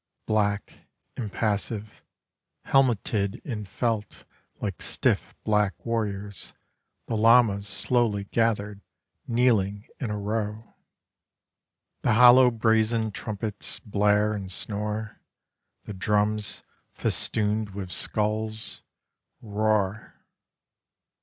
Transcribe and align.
Black, 0.25 0.73
impassive, 1.15 2.01
helmeted 2.63 3.35
In 3.45 3.65
felt 3.65 4.25
like 4.59 4.81
stiff 4.81 5.35
black 5.43 5.85
warriors, 5.85 6.53
The 7.05 7.15
lamas 7.15 7.67
slowly 7.67 8.23
gather, 8.23 8.81
Kneeling 9.27 9.87
in 9.99 10.09
a 10.09 10.17
row. 10.17 10.73
The 12.01 12.13
hollow 12.13 12.49
brazen 12.49 13.11
trumpets 13.11 13.77
Blare 13.79 14.33
and 14.33 14.51
snore. 14.51 15.21
The 15.83 15.93
drums, 15.93 16.63
festooned 16.93 17.75
with 17.75 17.91
skulls, 17.91 18.81
Roar. 19.39 20.15